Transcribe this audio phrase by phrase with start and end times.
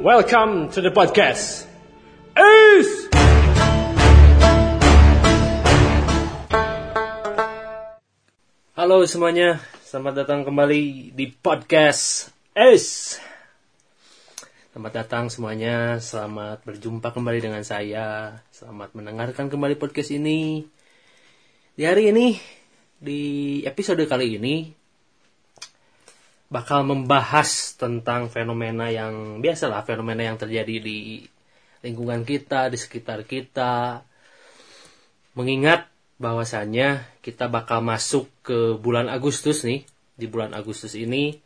[0.00, 1.68] Welcome to the podcast.
[2.32, 3.12] Ace!
[8.72, 13.20] Halo semuanya, selamat datang kembali di podcast Ace.
[14.72, 18.40] Selamat datang semuanya, selamat berjumpa kembali dengan saya.
[18.56, 20.64] Selamat mendengarkan kembali podcast ini.
[21.76, 22.40] Di hari ini,
[22.96, 23.20] di
[23.68, 24.79] episode kali ini,
[26.50, 31.22] bakal membahas tentang fenomena yang biasalah fenomena yang terjadi di
[31.86, 34.02] lingkungan kita, di sekitar kita.
[35.38, 35.86] Mengingat
[36.18, 39.86] bahwasannya kita bakal masuk ke bulan Agustus nih.
[40.18, 41.38] Di bulan Agustus ini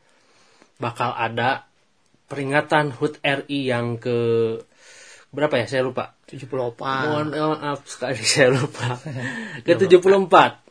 [0.81, 1.69] bakal ada
[2.27, 4.17] peringatan HUT RI yang ke
[5.31, 5.67] berapa ya?
[5.69, 6.17] Saya lupa.
[6.27, 6.81] 74.
[6.81, 8.97] Mohon maaf sekali saya lupa.
[9.69, 10.64] Ke 74.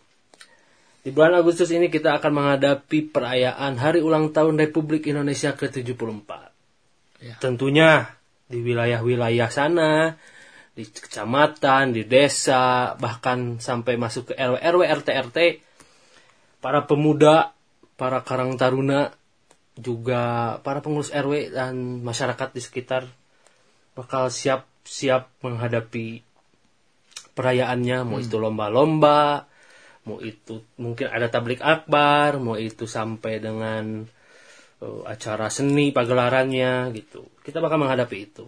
[1.04, 6.30] Di bulan Agustus ini kita akan menghadapi perayaan Hari Ulang Tahun Republik Indonesia ke-74.
[7.20, 7.36] Ya.
[7.44, 8.08] Tentunya
[8.48, 10.16] di wilayah-wilayah sana,
[10.72, 15.38] di kecamatan, di desa, bahkan sampai masuk ke RW, RW, RT, RT,
[16.64, 17.52] para pemuda,
[18.00, 19.12] para karang taruna,
[19.76, 23.04] juga para pengurus RW dan masyarakat di sekitar
[23.92, 26.24] bakal siap-siap menghadapi
[27.36, 29.52] perayaannya, mau itu lomba-lomba,
[30.04, 34.04] mau itu mungkin ada tablik akbar, mau itu sampai dengan
[34.84, 37.28] eh, acara seni pagelarannya gitu.
[37.44, 38.46] Kita bakal menghadapi itu.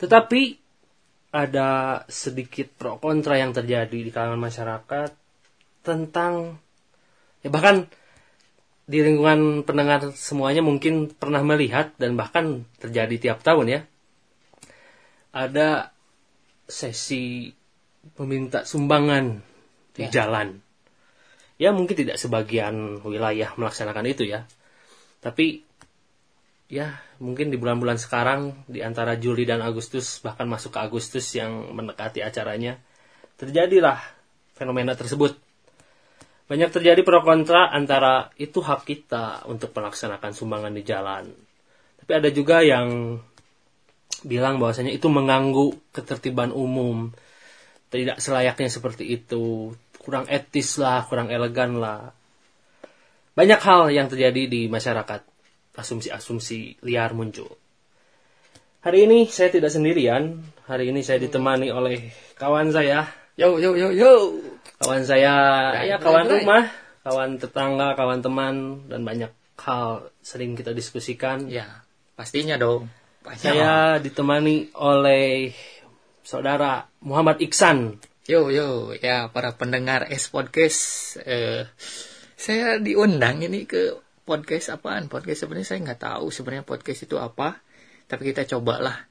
[0.00, 0.40] Tetapi
[1.30, 5.10] ada sedikit pro kontra yang terjadi di kalangan masyarakat
[5.86, 6.58] tentang
[7.40, 7.86] ya bahkan
[8.90, 13.80] di lingkungan pendengar semuanya mungkin pernah melihat dan bahkan terjadi tiap tahun ya.
[15.30, 15.94] Ada
[16.66, 17.54] sesi
[18.18, 19.49] meminta sumbangan
[19.94, 20.58] di jalan.
[21.60, 24.48] Ya mungkin tidak sebagian wilayah melaksanakan itu ya.
[25.20, 25.60] Tapi
[26.70, 31.74] ya mungkin di bulan-bulan sekarang di antara Juli dan Agustus bahkan masuk ke Agustus yang
[31.74, 32.80] mendekati acaranya
[33.36, 34.00] terjadilah
[34.56, 35.36] fenomena tersebut.
[36.50, 41.30] Banyak terjadi pro kontra antara itu hak kita untuk melaksanakan sumbangan di jalan.
[42.00, 43.20] Tapi ada juga yang
[44.26, 47.14] bilang bahwasanya itu mengganggu ketertiban umum.
[47.90, 49.74] Tidak selayaknya seperti itu.
[49.98, 52.14] Kurang etis lah, kurang elegan lah.
[53.34, 55.26] Banyak hal yang terjadi di masyarakat.
[55.74, 57.50] Asumsi-asumsi liar muncul.
[58.80, 60.40] Hari ini saya tidak sendirian.
[60.64, 63.10] Hari ini saya ditemani oleh kawan saya.
[63.36, 64.40] Yo yo yo yo.
[64.80, 65.36] Kawan saya,
[65.84, 66.64] ya kawan rumah,
[67.04, 69.28] kawan tetangga, kawan teman, dan banyak
[69.60, 71.52] hal sering kita diskusikan.
[71.52, 71.84] Ya,
[72.16, 72.88] pastinya dong.
[73.20, 73.36] Banyak.
[73.36, 75.52] Saya ditemani oleh
[76.22, 78.00] saudara Muhammad Iksan.
[78.28, 81.16] Yo yo, ya para pendengar S Podcast.
[81.24, 81.66] Eh,
[82.36, 85.10] saya diundang ini ke podcast apaan?
[85.10, 87.58] Podcast sebenarnya saya nggak tahu sebenarnya podcast itu apa.
[88.06, 89.06] Tapi kita cobalah.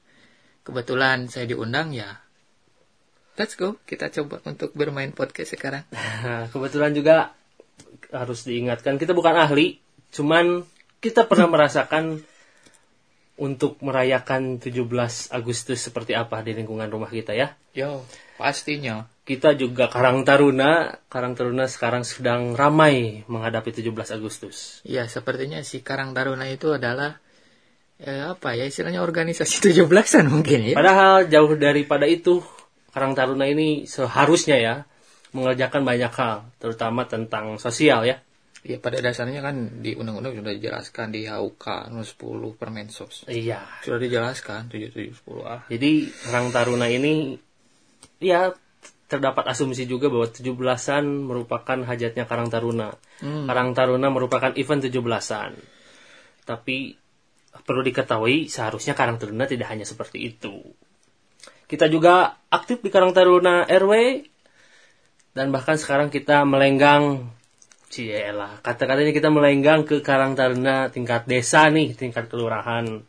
[0.64, 2.20] Kebetulan saya diundang ya.
[3.36, 5.88] Let's go, kita coba untuk bermain podcast sekarang.
[6.52, 7.32] Kebetulan juga
[8.12, 9.80] harus diingatkan kita bukan ahli,
[10.12, 10.66] cuman
[11.00, 12.20] kita pernah merasakan
[13.40, 17.56] untuk merayakan 17 Agustus seperti apa di lingkungan rumah kita ya.
[17.72, 18.04] Yo,
[18.36, 19.08] pastinya.
[19.24, 24.84] Kita juga Karang Taruna, Karang Taruna sekarang sedang ramai menghadapi 17 Agustus.
[24.84, 27.16] Ya, sepertinya si Karang Taruna itu adalah
[27.96, 30.76] eh, apa ya istilahnya organisasi 17-an mungkin ya.
[30.76, 32.44] Padahal jauh daripada itu,
[32.92, 34.74] Karang Taruna ini seharusnya ya
[35.32, 38.20] mengerjakan banyak hal, terutama tentang sosial ya.
[38.60, 43.24] Ya pada dasarnya kan di undang-undang sudah dijelaskan di HUK nomor 10 Permensos.
[43.24, 43.64] Iya.
[43.80, 45.72] Sudah dijelaskan 7710A.
[45.72, 47.40] Jadi Karang Taruna ini
[48.20, 48.52] ya
[49.08, 52.92] terdapat asumsi juga bahwa 17-an merupakan hajatnya Karang Taruna.
[53.24, 53.48] Hmm.
[53.48, 55.56] Karang Taruna merupakan event 17-an.
[56.44, 56.94] Tapi
[57.64, 60.60] perlu diketahui seharusnya Karang Taruna tidak hanya seperti itu.
[61.64, 64.20] Kita juga aktif di Karang Taruna RW
[65.32, 67.30] dan bahkan sekarang kita melenggang
[67.90, 73.02] Cielah, kata-katanya kita melenggang ke Karang Taruna tingkat desa nih, tingkat kelurahan.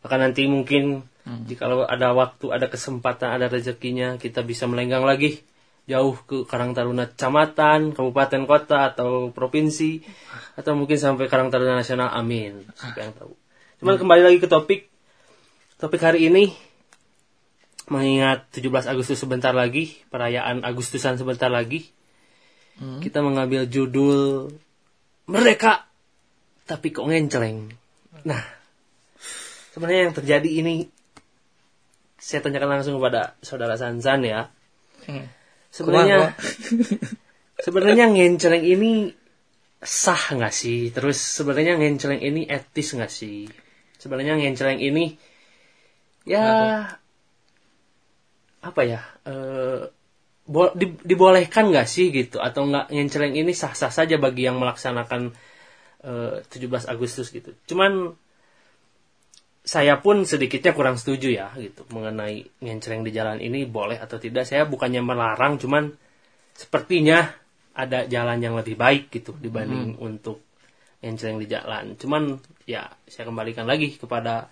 [0.00, 1.04] Bahkan nanti mungkin
[1.44, 5.44] jika ada waktu, ada kesempatan, ada rezekinya, kita bisa melenggang lagi
[5.84, 10.00] jauh ke Karang Taruna kecamatan, kabupaten, kota atau provinsi
[10.56, 12.08] atau mungkin sampai Karang Taruna nasional.
[12.14, 12.64] Amin.
[12.72, 13.36] Siapa yang tahu.
[13.84, 14.88] Cuman kembali lagi ke topik.
[15.76, 16.56] Topik hari ini
[17.92, 21.92] mengingat 17 Agustus sebentar lagi, perayaan Agustusan sebentar lagi.
[22.76, 24.52] Kita mengambil judul
[25.26, 25.88] Merdeka
[26.66, 27.70] tapi kok ngenceleng.
[28.26, 28.42] Nah,
[29.70, 30.86] sebenarnya yang terjadi ini
[32.18, 34.50] saya tanyakan langsung kepada saudara Sansan ya.
[35.06, 35.30] Hmm.
[35.70, 36.34] Sebenarnya
[37.64, 39.14] sebenarnya ngenceleng ini
[39.78, 40.90] sah nggak sih?
[40.90, 43.46] Terus sebenarnya ngenceleng ini etis nggak sih?
[44.06, 45.16] sebenarnya ngenceleng ini
[46.28, 46.46] ya
[48.60, 49.90] apa ya eh,
[50.46, 52.38] bo- di- dibolehkan nggak sih gitu?
[52.38, 55.34] Atau nggak ngenceleng ini sah-sah saja bagi yang melaksanakan
[56.06, 57.52] eh, 17 Agustus gitu?
[57.66, 58.14] Cuman
[59.66, 61.82] saya pun sedikitnya kurang setuju ya gitu.
[61.90, 64.46] Mengenai ngenceleng di jalan ini boleh atau tidak.
[64.46, 65.90] Saya bukannya melarang cuman
[66.54, 67.26] sepertinya
[67.76, 70.46] ada jalan yang lebih baik gitu dibanding untuk
[71.02, 71.98] ngenceleng di jalan.
[71.98, 74.48] Cuman ya saya kembalikan lagi kepada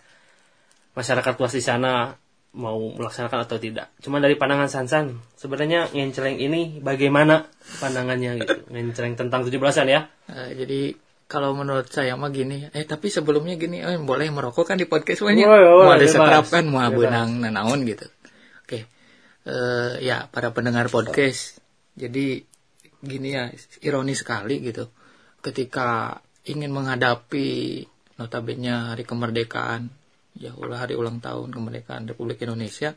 [0.99, 2.15] masyarakat luas di sana
[2.55, 3.91] mau melaksanakan atau tidak.
[3.99, 7.51] Cuman dari pandangan Sansan sebenarnya ngenceleng ini bagaimana
[7.83, 8.71] pandangannya gitu?
[8.71, 10.07] Ngenceleng tentang 17-an ya?
[10.31, 10.81] Eh, jadi
[11.27, 15.25] kalau menurut saya mah gini, eh tapi sebelumnya gini, eh boleh merokok kan di podcast
[15.25, 15.93] banyak, boleh, mau
[16.31, 18.07] ada kan, mau benang nanaon gitu.
[18.63, 18.87] Oke,
[19.45, 21.61] Eh, ya para pendengar podcast,
[22.01, 22.41] jadi
[23.05, 23.53] gini ya,
[23.85, 24.89] ironis sekali gitu,
[25.45, 26.17] ketika
[26.49, 27.85] ingin menghadapi
[28.17, 29.93] notabene hari kemerdekaan,
[30.35, 32.95] ya ulah hari ulang tahun kemerdekaan Republik Indonesia,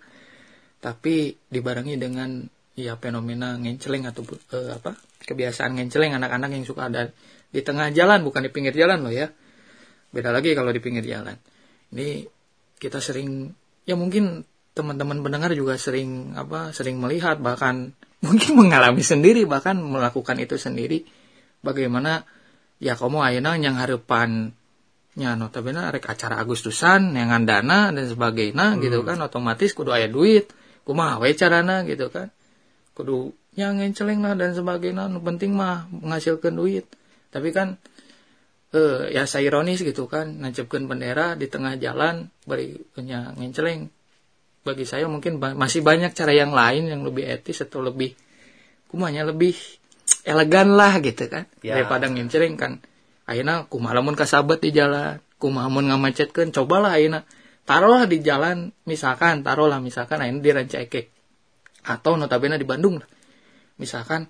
[0.81, 2.45] tapi dibarengi dengan
[2.77, 4.21] ya fenomena ngenceleng atau
[4.53, 4.93] eh, apa
[5.25, 7.09] kebiasaan ngenceleng anak-anak yang suka ada
[7.49, 9.29] di tengah jalan bukan di pinggir jalan loh ya.
[10.13, 11.35] Beda lagi kalau di pinggir jalan.
[11.93, 12.25] Ini
[12.77, 13.49] kita sering
[13.87, 14.45] ya mungkin
[14.77, 21.05] teman-teman pendengar juga sering apa sering melihat bahkan mungkin mengalami sendiri bahkan melakukan itu sendiri.
[21.61, 22.21] Bagaimana
[22.77, 24.53] ya kamu ayeuna yang harapan
[25.17, 29.17] nya notabene rek acara Agustusan yang dana dan sebagainya gitu kan.
[29.25, 30.53] Otomatis kudu aya duit.
[30.85, 32.29] Kumaha we carana gitu kan.
[32.93, 35.09] Kudu yang ngenceleng lah dan sebagainya.
[35.09, 36.85] Nu penting mah menghasilkan duit.
[37.33, 37.81] Tapi kan
[38.77, 40.37] eh ya saya ironis gitu kan.
[40.37, 43.89] Nancepkeun bendera di tengah jalan bari nya ngenceleng.
[44.61, 48.13] Bagi saya mungkin ba- masih banyak cara yang lain yang lebih etis atau lebih
[48.85, 49.57] kumanya lebih
[50.29, 51.49] elegan lah gitu kan.
[51.65, 51.81] Ya.
[51.81, 52.85] daripada ngenceleng kan
[53.27, 57.27] ayeuna kumaha lamun kasabat di jalan kumaha mun ngamacetkeun cobalah ayeuna
[57.67, 61.05] taruhlah di jalan misalkan taruhlah misalkan ayeuna di Rancaikek
[61.87, 63.07] atau notabene di Bandung lah.
[63.79, 64.27] Misalkan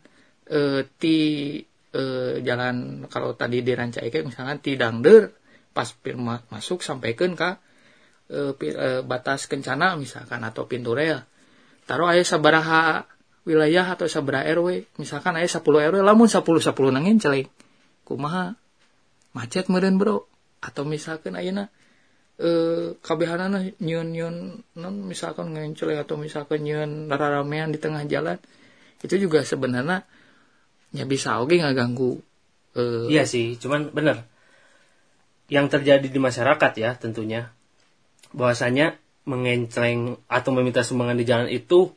[0.49, 1.17] eh, di
[1.93, 5.33] eh, jalan kalau tadi di Rancaikek misalkan di Dangder
[5.73, 7.49] pas pir- ma- masuk sampaikan ke
[8.57, 11.23] pi- eh, batas kencana misalkan atau pintu rel.
[11.87, 13.07] Taruh aya sabaraha
[13.47, 17.47] wilayah atau sabaraha RW misalkan aya 10 RW lamun 10 10 nangin celeng.
[18.03, 18.53] Kumaha
[19.37, 20.25] macet meureun bro
[20.65, 21.69] atau misalkan ayeuna
[22.41, 28.37] eh kabehanana nyieun non misalkan ngencel atau misalkan nyieun raramean di tengah jalan
[29.05, 30.01] itu juga sebenarnya
[30.93, 32.17] ya bisa oke nggak ganggu
[32.77, 34.21] eh Iya sih, cuman bener.
[35.49, 37.49] Yang terjadi di masyarakat ya tentunya.
[38.37, 41.89] Bahwasanya mengenceleng atau meminta sumbangan di jalan itu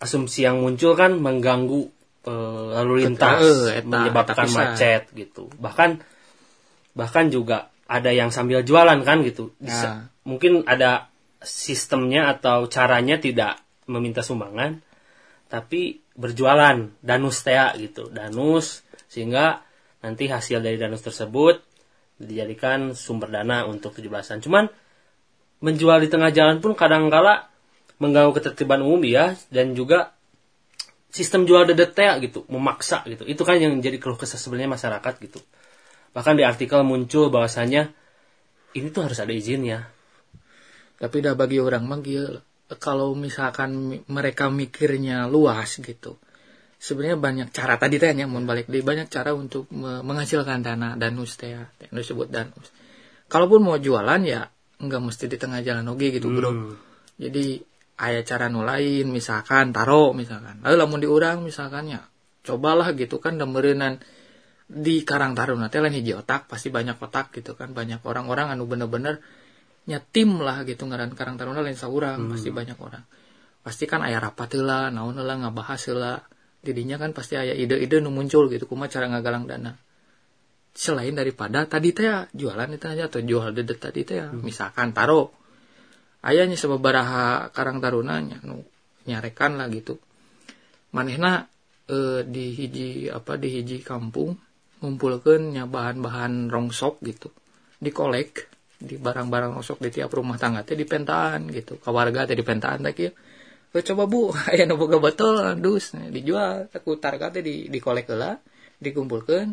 [0.00, 1.90] asumsi yang muncul kan mengganggu
[2.26, 5.52] eh, lalu lintas, eh, eta- menyebabkan eta macet gitu.
[5.60, 6.00] Bahkan
[6.94, 9.56] bahkan juga ada yang sambil jualan kan gitu.
[9.58, 10.00] Bisa- Nah.
[10.28, 11.08] Mungkin ada
[11.40, 14.82] sistemnya atau caranya tidak meminta sumbangan
[15.48, 19.64] tapi berjualan danus tea gitu danus sehingga
[20.04, 21.64] nanti hasil dari danus tersebut
[22.20, 24.68] dijadikan sumber dana untuk 17-an cuman
[25.64, 27.48] menjual di tengah jalan pun kadangkala
[27.96, 30.12] mengganggu ketertiban umum ya dan juga
[31.08, 35.14] sistem jual dedet tea gitu memaksa gitu itu kan yang jadi keluh kesah sebenarnya masyarakat
[35.24, 35.40] gitu
[36.12, 37.92] bahkan di artikel muncul bahwasanya
[38.76, 39.88] ini tuh harus ada izinnya.
[40.98, 42.42] Tapi dah bagi orang mah kieu,
[42.82, 46.18] kalau misalkan mi- mereka mikirnya luas gitu
[46.78, 47.74] sebenarnya banyak cara.
[47.76, 51.92] Tadi tanya mau balik di banyak cara untuk me- menghasilkan dana danus teh ya yang
[51.98, 52.70] disebut danus.
[53.28, 54.48] Kalaupun mau jualan ya
[54.78, 56.54] nggak mesti di tengah jalan oge gitu bro.
[56.54, 56.78] Hmm.
[57.18, 57.58] jadi
[57.98, 60.62] aya cara nu lain misalkan taro misalkan.
[60.62, 62.00] Lalu lamun diurang misalkan ya
[62.46, 63.98] cobalah gitu kan demeureunnan
[64.68, 67.72] di Karang Taruna teh lain hiji otak pasti banyak otak gitu kan.
[67.72, 69.24] Banyak orang-orang anu bener-bener
[69.88, 73.00] nya tim lah gitu ngaran Karang Taruna lain saurang pasti banyak orang.
[73.64, 76.20] Pasti kan aya rapat heula naon heula ngabahas heula.
[76.60, 79.72] Didinya kan pasti aya ide-ide nu muncul gitu kumaha cara ngagalang dana.
[80.76, 85.32] Selain daripada tadi teh jualan itu aja atau jual dedet tadi teh ya, misalkan taro.
[86.20, 88.60] Ayahnya sababaraha Karang Taruna nya nu
[89.08, 89.96] nyarekan lah gitu.
[90.92, 91.48] Manehna
[91.88, 94.36] eh, di hiji apa di hiji kampung
[94.82, 97.30] ngumpulkeun nya bahan-bahan rongsok gitu.
[97.78, 98.46] Dikolek
[98.78, 101.82] di barang-barang rongsok di tiap rumah tangga teh dipentaan gitu.
[101.82, 103.10] Ka warga teh dipentaan teh kieu.
[103.74, 106.70] "Eh, coba bu aya nu boga botol dus dijual.
[106.70, 108.38] Ku targa teh di dikolek heula
[108.78, 109.48] dikumpulkeun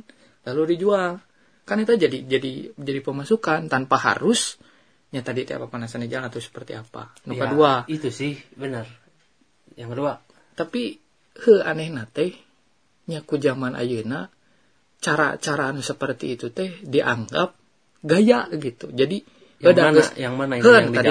[0.46, 1.18] lalu dijual.
[1.66, 4.62] Kan itu jadi jadi jadi pemasukan tanpa harus
[5.10, 7.10] nya tadi teh apa panasan di jalan atau seperti apa.
[7.26, 7.72] Nu Ya, kedua.
[7.90, 8.86] itu sih benar.
[9.74, 10.14] Yang kedua.
[10.54, 11.02] Tapi
[11.42, 12.32] he aneh teh
[13.10, 14.30] nya ku zaman ayeuna
[15.00, 17.54] cara-cara anu seperti itu teh dianggap
[18.06, 18.90] gaya gitu.
[18.94, 19.22] Jadi
[19.64, 20.04] yang mana?
[20.20, 21.10] yang mana yang di tadi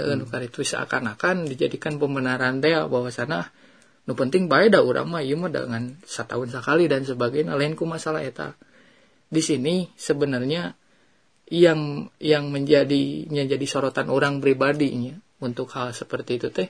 [0.00, 0.48] heun hmm.
[0.48, 3.44] itu seakan-akan dijadikan pembenaran teh bahwa sana
[4.04, 7.56] nu penting bae da urang mah ieu mah dengan setahun sekali dan sebagainya.
[7.56, 8.56] Lain ku masalah eta.
[9.28, 10.76] Di sini sebenarnya
[11.52, 16.68] yang yang menjadi menjadi sorotan orang pribadinya untuk hal seperti itu teh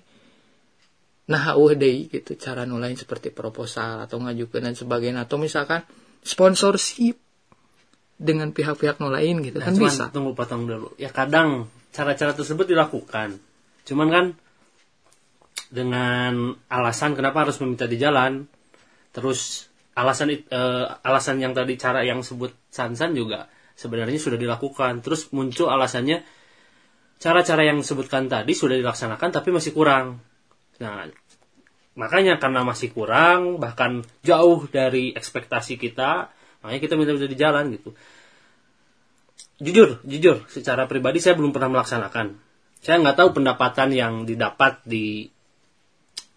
[1.24, 5.24] nah eueuh deui gitu cara nu lain seperti proposal atau ngajukeun dan sebagainya.
[5.24, 5.86] Atau misalkan
[6.24, 7.20] sponsorship
[8.16, 10.96] dengan pihak-pihak lain gitu Nah, kan cuman bisa tunggu potong dulu.
[10.96, 13.36] Ya kadang cara-cara tersebut dilakukan.
[13.84, 14.24] Cuman kan
[15.68, 18.48] dengan alasan kenapa harus meminta di jalan.
[19.14, 25.04] Terus alasan eh, alasan yang tadi cara yang sebut Sansan juga sebenarnya sudah dilakukan.
[25.04, 26.24] Terus muncul alasannya
[27.18, 30.18] cara-cara yang disebutkan tadi sudah dilaksanakan tapi masih kurang.
[30.82, 31.06] Nah,
[31.94, 36.30] makanya karena masih kurang bahkan jauh dari ekspektasi kita,
[36.62, 37.90] makanya kita minta-minta di jalan gitu.
[39.62, 42.34] Jujur jujur secara pribadi saya belum pernah melaksanakan.
[42.82, 45.30] Saya nggak tahu pendapatan yang didapat di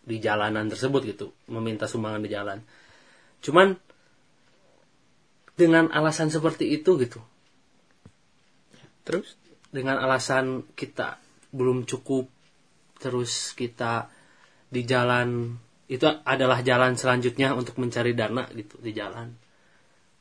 [0.07, 1.27] di jalanan tersebut gitu.
[1.51, 2.61] Meminta sumbangan di jalan.
[3.41, 3.75] Cuman
[5.57, 7.19] dengan alasan seperti itu gitu.
[9.03, 9.35] Terus?
[9.67, 11.19] Dengan alasan kita
[11.51, 12.29] belum cukup
[13.01, 14.09] terus kita
[14.67, 15.55] di jalan
[15.87, 19.31] itu adalah jalan selanjutnya untuk mencari dana gitu di jalan.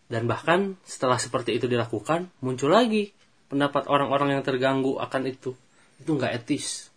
[0.07, 3.11] Dan bahkan setelah seperti itu dilakukan muncul lagi
[3.51, 5.59] pendapat orang-orang yang terganggu akan itu.
[5.99, 6.95] Itu nggak etis.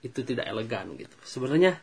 [0.00, 1.12] Itu tidak elegan gitu.
[1.28, 1.76] Sebenarnya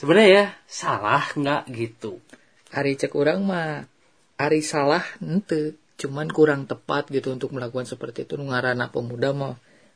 [0.00, 2.24] sebenarnya ya salah nggak gitu.
[2.72, 3.84] Ari cek orang mah
[4.40, 5.76] Ari salah ente.
[5.94, 8.40] Cuman kurang tepat gitu untuk melakukan seperti itu.
[8.40, 9.54] Ngarana pemuda mah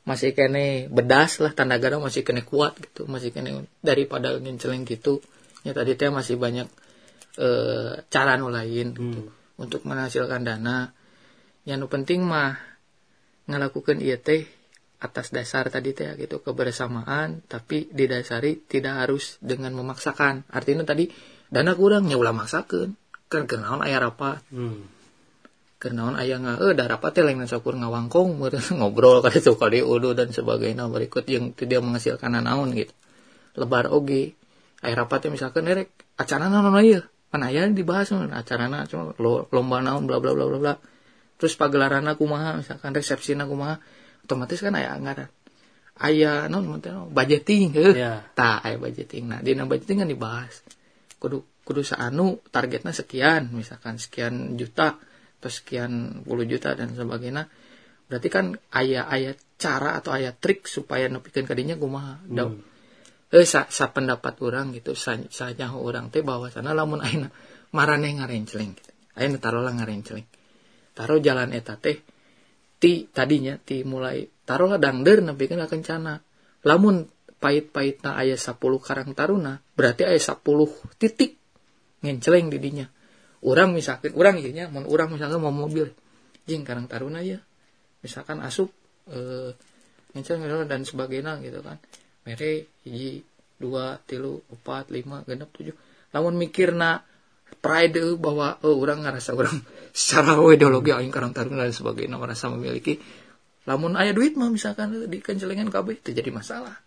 [0.09, 5.21] masih kene bedas lah tanda gara masih kene kuat gitu masih kene daripada nginceleng gitu.
[5.67, 6.65] Ya tadi teh masih banyak
[7.37, 9.29] eh, cara nu lain gitu
[9.61, 10.97] untuk menghasilkan dana.
[11.69, 12.57] Yang penting mah
[13.45, 14.49] ngelakukan iya teh
[14.99, 20.49] atas dasar tadi teh gitu kebersamaan tapi didasari tidak harus dengan memaksakan.
[20.49, 21.13] Artinya tadi
[21.53, 22.97] dana kurang ya ulah maksakan
[23.29, 24.98] kan kenaon aya rapat hmm.
[25.79, 28.43] Kenaon aya nga eh da rapat lain sakur ngawangkong
[28.79, 30.91] ngobrol kada tuh kali udu dan sebagainya.
[30.91, 32.91] Berikut yang tidak menghasilkan naon gitu.
[33.55, 34.35] Lebar oge
[34.83, 39.47] aya rapat teh misalkan erek acara naon ieu kan aya dibahas mun acarana cuma lo-
[39.53, 40.75] lomba naon bla bla bla bla bla.
[41.39, 43.79] Terus pagelaranna kumaha misalkan resepsina kumaha
[44.27, 45.31] otomatis kan aya anggaran.
[45.99, 48.27] Aya naon mun teh naon, budgeting heuh Ya.
[48.35, 49.31] tah aya budgeting.
[49.31, 50.63] Nah dina budgeting kan dibahas.
[51.23, 54.97] Kudu kudu saanu targetnya sekian misalkan sekian juta
[55.47, 57.47] sekian puluh juta dan sebagainya.
[58.11, 62.19] Berarti kan aya aya cara atau aya trik supaya nepikeun kadinya kumaha?
[62.27, 62.51] Da
[63.29, 67.29] eh sa, sa pendapat orang gitu sa, sa nyaho orang teh bahwa sana lamun aina
[67.77, 68.91] marane ngarenceleng gitu.
[69.21, 70.25] aina taruhlah ngarenceleng
[70.97, 72.01] taruh jalan eta teh
[72.81, 76.25] ti tadinya ti mulai taruhlah dangder nepikeun ka kencana
[76.65, 77.05] lamun
[77.39, 80.41] pait-paitna aya 10 karang taruna berarti aya 10
[80.97, 81.37] titik
[82.01, 82.89] ngenceleng di dinya
[83.45, 85.91] orang misalkan orang ieu nya mun urang misalkan mau mobil.
[86.49, 87.39] Jing karang taruna ya
[88.01, 88.73] misalkan asup
[89.09, 89.53] eh
[90.67, 91.79] dan sebagainya gitu kan.
[92.27, 93.23] Mere hiji
[93.59, 95.75] dua tilu empat lima genep tujuh.
[96.15, 97.05] Lamun mikirna
[97.61, 99.61] pride eueuh bahwa oh orang ngerasa orang
[99.97, 102.99] secara ideologi aing karang taruna dan sebagainya merasa memiliki.
[103.69, 106.81] Lamun aya duit mah misalkan di kencelengan kabeh itu jadi masalah.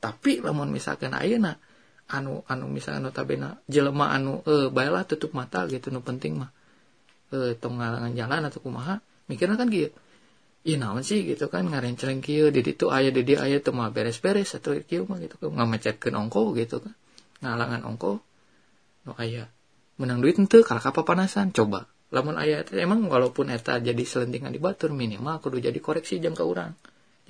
[0.00, 1.60] Tapi lamun misalkan ayeuna
[2.06, 6.50] anu anu misalkan notabene jelema anu eh baelah tutup mata gitu nu penting mah.
[7.34, 9.90] Eh tong ngalangan jalan atau kumaha mikirna kan gitu
[10.66, 11.22] Iya naon sih?
[11.22, 15.22] gitu kan ngarenceleng kieu di ditu aya di dia aya mah beres-beres atau kieu mah
[15.22, 16.90] gitu kan ngamecetkeun ongko gitu kan
[17.38, 18.18] ngalangan ongko
[19.06, 19.46] nu aya
[19.94, 21.86] menang duit henteu kalak panasan coba.
[22.10, 26.42] Lamun aya emang walaupun eta jadi selentingan di batur minimal kudu jadi koreksi jam ke
[26.42, 26.74] urang.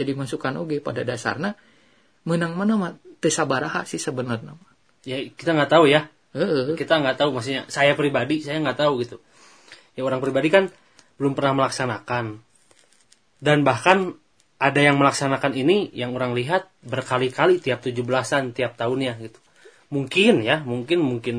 [0.01, 1.53] Jadi masukan oge pada dasarna
[2.25, 2.97] menang mana
[3.33, 4.57] sabaraha sih sebenarnya.
[5.07, 6.11] Ya kita nggak tahu ya.
[6.77, 9.17] Kita nggak tahu maksudnya saya pribadi saya nggak tahu gitu.
[9.97, 10.69] Ya orang pribadi kan
[11.17, 12.45] belum pernah melaksanakan.
[13.41, 14.17] Dan bahkan
[14.57, 19.39] ada yang melaksanakan ini yang orang lihat berkali-kali tiap 17-an tiap tahunnya gitu.
[19.93, 21.37] Mungkin ya mungkin mungkin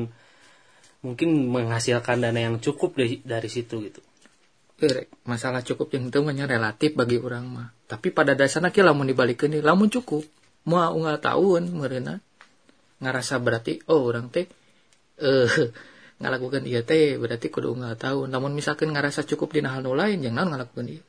[1.02, 4.00] mungkin menghasilkan dana yang cukup dari, dari situ gitu.
[4.78, 7.68] Erek, masalah cukup yang itu relatif bagi orang mah.
[7.90, 10.22] Tapi pada dasarnya kita lamun dibalikeun deui, lamun cukup.
[10.68, 12.20] Mau unggal tahun meureunan
[13.00, 14.44] ngarasa berarti oh orang teh
[15.18, 15.48] eh
[16.20, 18.28] ngalakukan ieu teh berarti kudu unggal tahun.
[18.28, 21.00] Namun misalkan ngarasa cukup di hal nu lain yang naon ngalakukan.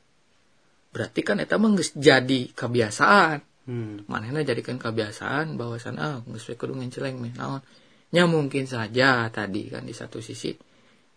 [0.90, 3.38] Berarti kan eta mah jadi kebiasaan.
[3.68, 4.08] hmm.
[4.08, 7.60] Manehna jadikan kebiasaan bahwasan ah geus we kudu ngenceleng meh naon.
[8.10, 10.56] Ya mungkin saja tadi kan di satu sisi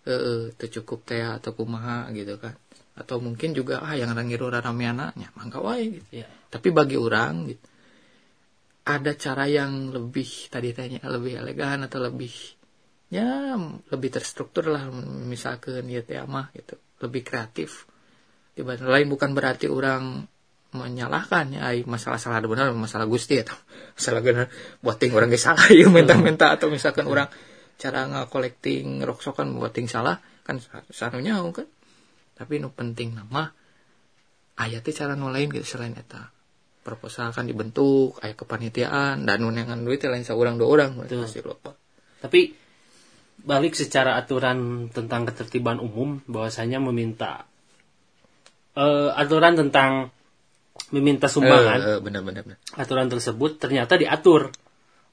[0.03, 2.53] eh cukup teh atau kumaha gitu kan
[2.93, 7.49] atau mungkin juga ah yang ngiru rame anaknya mangga wae gitu ya tapi bagi orang
[7.49, 7.65] gitu
[8.83, 12.33] ada cara yang lebih tadi tanya lebih elegan atau lebih
[13.07, 13.55] ya
[13.87, 14.91] lebih terstruktur lah.
[15.27, 16.19] Misalkan ya teh
[16.57, 16.75] gitu.
[16.99, 17.87] Lebih kreatif.
[18.53, 20.27] Dibanding lain bukan berarti orang
[20.75, 21.71] menyalahkan ya.
[21.87, 23.55] Masalah salah ada benar masalah gusti atau
[23.97, 24.47] masalah benar
[24.83, 27.31] buat ting orang gak salah ya minta-minta atau misalkan orang
[27.73, 30.59] cara nggak collecting roksokan buat ting salah kan
[30.91, 31.67] sarunya kan.
[32.33, 33.47] Tapi nu penting nama
[34.59, 36.32] ayatnya cara nu lain gitu selain eta
[36.83, 41.71] proposal kan dibentuk ayat kepanitiaan dan nunengan duit lain seorang dua orang pasti lupa.
[42.19, 42.53] Tapi
[43.43, 47.47] balik secara aturan tentang ketertiban umum bahwasanya meminta
[48.75, 50.11] eh, aturan tentang
[50.93, 52.59] meminta sumbangan Eh, eh, benar benar benar.
[52.77, 54.53] aturan tersebut ternyata diatur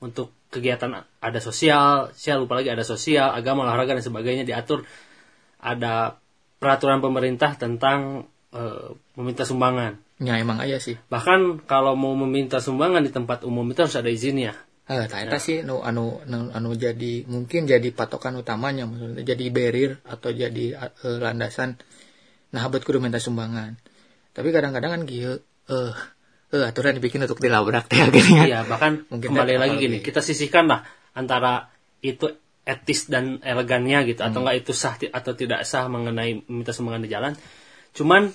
[0.01, 4.83] untuk kegiatan ada sosial, saya lupa lagi ada sosial, agama, olahraga dan sebagainya diatur.
[5.61, 6.17] Ada
[6.57, 8.89] peraturan pemerintah tentang eh,
[9.19, 9.99] meminta sumbangan.
[10.21, 14.13] ya emang aja sih Bahkan kalau mau meminta sumbangan di tempat umum itu harus ada
[14.13, 14.53] izinnya.
[14.91, 19.45] Ah, tak eta sih nu anu, anu anu jadi mungkin jadi patokan utamanya maksudnya jadi
[19.55, 21.79] barrier atau jadi eh, landasan
[22.51, 23.79] nah buat kudu minta sumbangan.
[24.35, 25.39] Tapi kadang-kadang kan gitu
[25.71, 25.95] eh
[26.51, 28.47] eh aturan dibikin untuk dilabrak teh gini kan.
[28.51, 30.83] Iya, bahkan Mungkin kembali lagi gini, kita sisihkan lah
[31.15, 31.71] antara
[32.03, 32.27] itu
[32.67, 34.35] etis dan elegannya gitu, Hmm.
[34.35, 37.33] atau enggak itu sah atau tidak sah mengenai meminta sumbangan di jalan.
[37.97, 38.31] Cuman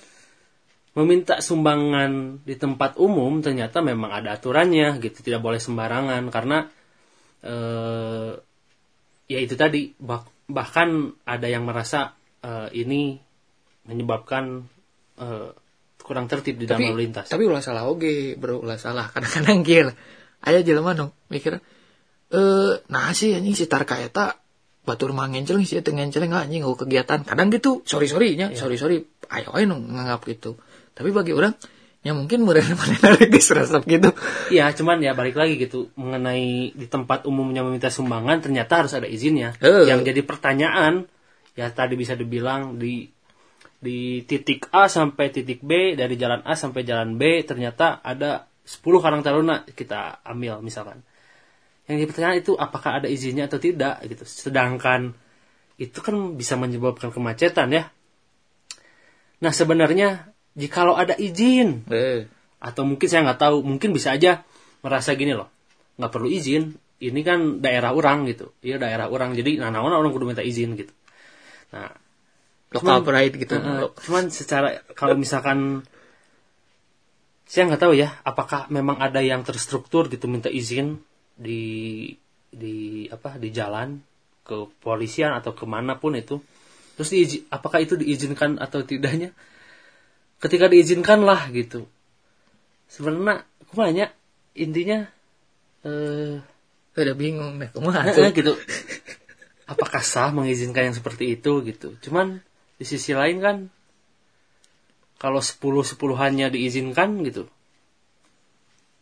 [0.96, 6.72] meminta sumbangan di tempat umum ternyata memang ada aturannya gitu, tidak boleh sembarangan karena
[7.44, 8.32] eh,
[9.28, 13.20] ya itu tadi bah- bahkan ada yang merasa eh, ini
[13.86, 14.64] menyebabkan
[15.20, 15.52] eh,
[16.06, 17.26] kurang tertib di dalam lalu lintas.
[17.26, 19.10] tapi ulah salah oge bro ulah salah.
[19.10, 19.90] Kadang-kadang kieu
[20.46, 21.58] aya jelema nu mikir
[22.30, 24.38] eh nah sih anjing si tarka eta
[24.86, 28.78] batur mah ngenceleng sih teu ngenceleng anjing ngau kegiatan kadang gitu sorry sorry nya sorry
[28.78, 29.02] sorry
[29.34, 30.56] ayo ayo nu nganggap gitu
[30.94, 31.58] tapi bagi orang
[32.06, 34.14] ya mungkin meureun manehna geus resep gitu
[34.54, 39.10] Ya, cuman ya balik lagi gitu mengenai di tempat umumnya meminta sumbangan ternyata harus ada
[39.10, 39.58] izinnya.
[39.58, 39.90] Eh.
[39.90, 41.10] Yang jadi pertanyaan
[41.58, 43.10] ya tadi bisa dibilang di
[43.82, 48.86] di titik A sampai titik B dari jalan A sampai jalan B ternyata ada 10
[49.02, 51.02] karang taruna kita ambil misalkan.
[51.86, 54.26] Yang jadi pertanyaan itu apakah ada izinnya atau tidak gitu.
[54.26, 55.14] Sedangkan
[55.78, 57.94] itu kan bisa menyebabkan kemacetan ya.
[59.44, 62.26] Nah, sebenarnya jikalau ada izin eh.
[62.64, 64.48] atau mungkin saya nggak tahu mungkin bisa aja
[64.80, 65.52] merasa gini loh
[66.00, 68.56] nggak perlu izin ini kan daerah orang gitu.
[68.64, 69.36] Iya daerah orang.
[69.36, 70.94] Jadi nah naon orang kudu minta izin gitu.
[71.76, 71.92] Nah
[72.72, 73.56] lokal Cuman- pride gitu.
[73.60, 75.84] Eh, cuman secara kalau misalkan
[77.46, 80.98] saya nggak tahu ya apakah memang ada yang terstruktur gitu minta izin
[81.36, 82.08] di
[82.48, 84.00] di apa di jalan
[84.48, 86.40] ke polisian atau ke mana pun itu.
[86.96, 89.36] Terus diizi, apakah itu diizinkan atau tidaknya?
[90.40, 91.84] Ketika diizinkan lah gitu.
[92.88, 94.10] Sebenarnya aku banyak
[94.56, 95.04] intinya
[95.84, 96.40] eh
[96.96, 98.56] udah bingung deh kumaha tuh gitu.
[99.68, 102.00] Apakah sah mengizinkan yang seperti itu gitu.
[102.00, 102.40] Cuman
[102.80, 103.58] di sisi lain kan
[105.20, 107.50] kalau sepuluh sepuluhannya diizinkan gitu.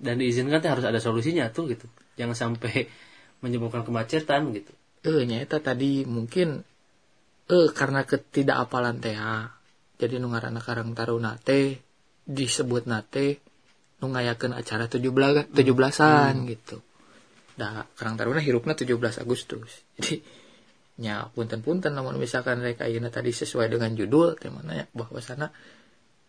[0.02, 1.86] Dan diizinkan teh harus ada solusinya tuh gitu
[2.20, 2.88] jangan sampai
[3.44, 4.72] menyebabkan kemacetan gitu.
[5.04, 6.64] Eh nyata tadi mungkin
[7.52, 9.18] eh karena ketidakapalan teh
[10.00, 11.80] jadi nu ngaranna karang taruna teh
[12.24, 13.44] disebut nate
[14.00, 16.80] nu ngayakeun acara 17 17-an gitu.
[17.54, 19.84] Da karang taruna hirupna 17 Agustus.
[20.00, 20.44] Jadi
[20.94, 25.50] nya punten-punten namun misalkan mereka ayeuna tadi sesuai dengan judul teh mana ya bahwa sana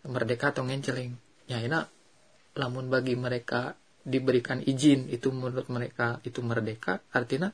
[0.09, 1.13] merdeka atau ngenceleng
[1.45, 1.93] ya enak
[2.57, 7.49] lamun bagi mereka diberikan izin itu menurut mereka itu merdeka artinya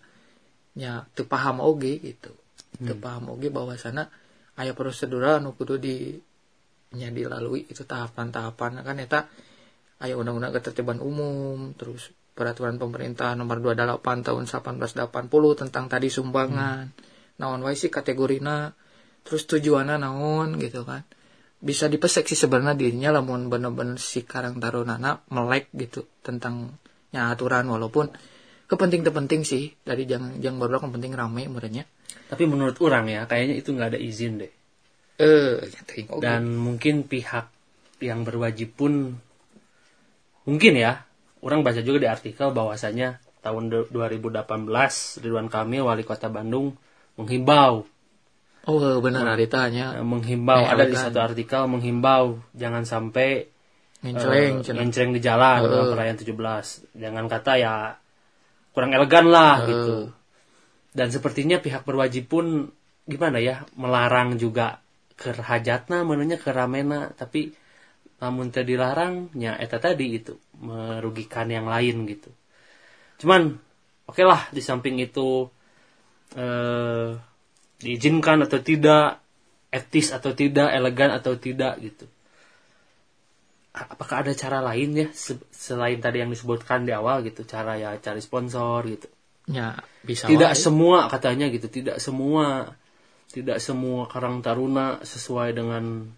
[0.75, 2.35] nya teu paham oge gitu.
[2.83, 4.11] Teu paham oge bahwa sana
[4.59, 6.19] aya prosedural nu kudu di
[6.99, 8.83] nya dilalui itu tahapan-tahapan.
[8.83, 9.31] Kan eta
[10.03, 16.91] aya undang-undang ketertiban umum terus peraturan pemerintah nomor 28 tahun 1880 tentang tadi sumbangan.
[17.39, 18.75] Naon wae sih kategorina
[19.23, 21.05] terus tujuannya naon gitu kan
[21.61, 26.81] bisa dipesek sih sebenarnya dirinya lamun bener-bener si karang tarunana melek gitu tentang
[27.12, 28.09] nya aturan walaupun
[28.64, 29.77] kepenting penting sih.
[29.85, 31.85] Dari jang jang baru kan penting rame merenya
[32.31, 34.53] tapi menurut orang ya kayaknya itu nggak ada izin deh.
[35.18, 36.23] Eh ya oge.
[36.23, 37.51] dan mungkin pihak
[38.01, 39.18] yang berwajib pun
[40.46, 41.05] mungkin ya
[41.42, 44.46] orang baca juga di artikel bahwasanya tahun du- 2018
[45.20, 46.79] Ridwan Kamil wali kota Bandung
[47.18, 47.85] menghimbau
[48.68, 53.49] oh bener aritanya eh, menghimbau Eh, ada di satu artikel menghimbau jangan sampai
[54.01, 54.77] ngenceleng eh, cenah.
[54.85, 57.75] ngenceleng di jalan dalam perayaan 17 jangan kata ya
[58.70, 59.68] kurang elegan lah Heeh.
[59.70, 59.96] gitu.
[60.90, 62.66] Dan sepertinya pihak berwajib pun
[63.07, 64.83] gimana ya melarang juga
[65.14, 67.14] kerhajatna menunya keramena.
[67.14, 67.55] Tapi
[68.20, 72.31] namun teu dilarang nya eta tadi gitu merugikan yang lain gitu.
[73.23, 73.55] Cuman
[74.07, 75.46] oke lah di samping itu
[76.35, 77.11] eh,
[77.81, 79.21] diizinkan atau tidak
[79.73, 82.07] etis atau tidak elegan atau tidak gitu.
[83.71, 87.47] Apakah ada cara lain ya se- selain tadi yang disebutkan di awal gitu?
[87.47, 89.09] Cara ya cari sponsor gitu.
[89.51, 90.59] Ya, bisa tidak wae.
[90.59, 91.71] semua katanya gitu.
[91.71, 92.75] Tidak semua
[93.31, 96.11] tidak semua karang taruna sesuai dengan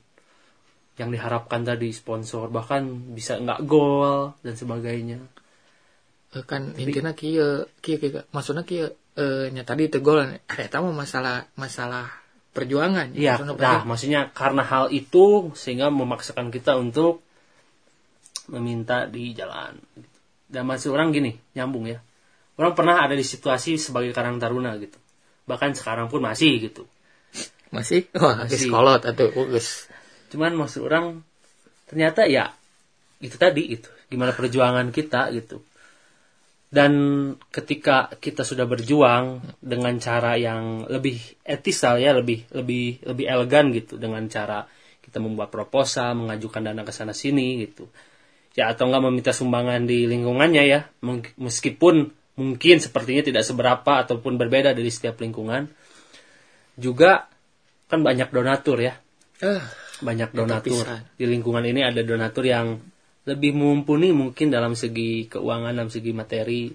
[0.96, 2.48] yang diharapkan tadi sponsor.
[2.48, 5.20] Bahkan bisa nggak gol dan sebagainya.
[6.32, 10.94] Eh, kan intinya kieu kieu kieu maksudnya kieu eh nya tadi teu gol eta mah
[10.94, 12.08] masalah masalah
[12.52, 17.24] perjuangan Iya, Maksudna nah maksudnya karena hal itu sehingga memaksakan kita untuk
[18.52, 19.80] meminta di jalan.
[20.52, 22.04] Dan masih orang gini, nyambung ya.
[22.60, 25.00] Orang pernah ada di situasi sebagai karang taruna gitu.
[25.48, 26.84] Bahkan sekarang pun masih gitu.
[27.72, 28.52] masih wah Masih.
[28.52, 29.88] geus kolot atuh geus
[30.28, 31.24] Cuman maksud orang
[31.88, 32.52] ternyata ya
[33.24, 35.64] itu tadi itu gimana perjuangan kita gitu.
[36.72, 36.92] Dan
[37.52, 44.00] ketika kita sudah berjuang dengan cara yang lebih etisal ya, lebih lebih lebih elegan gitu
[44.00, 44.64] dengan cara
[45.04, 47.92] kita membuat proposal, mengajukan dana ke sana sini gitu.
[48.56, 50.80] Ya atau enggak meminta sumbangan di lingkungannya ya,
[51.36, 52.08] meskipun
[52.40, 55.68] mungkin sepertinya tidak seberapa ataupun berbeda dari setiap lingkungan.
[56.80, 57.28] Juga
[57.92, 58.96] kan banyak donatur ya,
[59.44, 59.60] ah
[60.02, 62.80] banyak donatur di lingkungan ini ada donatur yang
[63.22, 66.74] lebih mumpuni mungkin dalam segi keuangan dalam segi materi.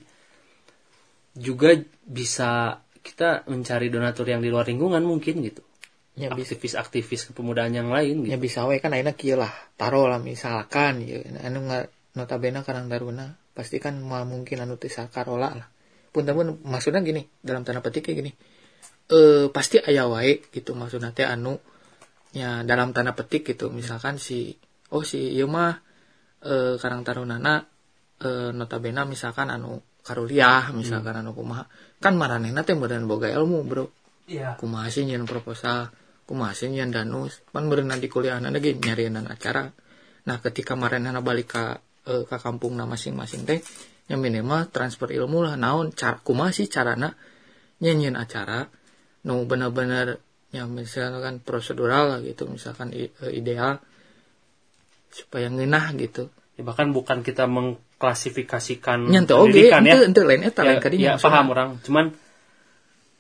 [1.38, 1.76] Juga
[2.08, 5.64] bisa kita mencari donatur yang di luar lingkungan mungkin gitu.
[6.18, 6.34] Bisa.
[6.34, 8.34] Aktivis-aktivis kepemudaan yang lain gitu.
[8.34, 9.54] Nya bisa we kan ayeuna kieu lah.
[9.78, 15.54] Taro lah misalkan ya anu nga- notabene karang daruna pasti kan mungkin anu teu sakarola
[15.54, 15.68] lah.
[16.10, 18.32] Pun pun maksudnya gini dalam tanda petik kayak gini.
[19.14, 21.62] Eh pasti aya wae gitu maksudnya teh anu
[22.34, 23.70] ya dalam tanda petik gitu.
[23.70, 24.58] Misalkan si
[24.90, 25.87] oh si ieu mah
[26.44, 27.66] eh karang tarunana
[28.22, 31.68] eh notabene misalkan anu karuliah misalkan anu kumaha.
[32.00, 33.86] Kan maranehna teh meureun boga ilmu bro.
[34.28, 34.56] Iya.
[34.56, 35.92] Kumaha sih nyeun proposal?
[36.24, 37.44] Kumaha sih nyeun danus?
[37.52, 39.68] Pan meureun nanti kuliahna lagi nyarianan acara.
[40.28, 43.60] Nah ketika maranehna balik ka eh, ka kampungna masing-masing teh
[44.08, 47.12] yang minimal transfer ilmu lah naon cara kumaha sih carana
[47.84, 48.64] nyanyian acara?
[49.28, 50.24] Nu bener-bener
[50.56, 52.96] yang misalkan prosedural lah gitu misalkan
[53.28, 53.84] ideal
[55.18, 56.30] supaya ngeunah gitu.
[56.58, 59.94] Ya, bahkan bukan kita mengklasifikasikan nyantu oge pendidikan ya.
[59.98, 61.34] ente ente lain eta lain ya, kadinya ya maksudna.
[61.34, 61.70] paham orang.
[61.82, 62.06] Cuman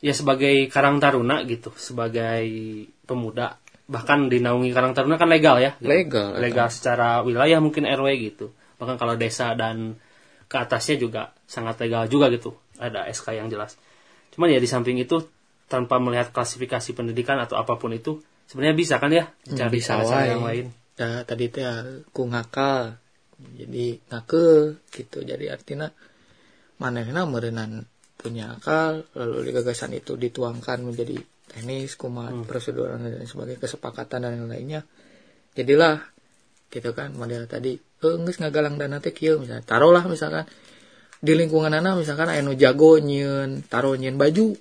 [0.01, 2.45] ya sebagai karang taruna gitu sebagai
[3.10, 3.57] pemuda
[3.89, 5.89] bahkan dinaungi karang taruna kan legal ya gitu.
[5.89, 6.69] Legal, legal.
[6.69, 8.53] Secara wilayah mungkin RW gitu.
[8.77, 9.97] Bahkan kalau desa dan
[10.45, 12.57] ke atasnya juga sangat legal juga gitu.
[12.77, 13.77] Ada SK yang jelas.
[14.33, 15.25] Cuman ya di samping itu
[15.65, 19.29] tanpa melihat klasifikasi pendidikan atau apa pun itu sebenarnya bisa kan ya?
[19.45, 22.97] Cari bisa cara-cara yang lain Da, tadi teh ya, ku ngakal.
[23.38, 25.21] Jadi ngake gitu.
[25.21, 25.86] Jadi artinya
[26.81, 27.86] manehna meureunan
[28.17, 34.41] punya akal lalu gagasan itu dituangkan menjadi teknis kumat prosedur dan lain sebagainya kesepakatan dan
[34.41, 34.81] yang lainnya.
[35.53, 36.01] Jadilah
[36.73, 37.77] gitu kan model tadi.
[37.77, 39.63] Eh geus ngagalang dana teh kieu misalnya.
[39.63, 40.49] Taruhlah misalkan
[41.17, 44.57] di lingkungan anak misalkan anu jago nyieun taruh nyieun baju.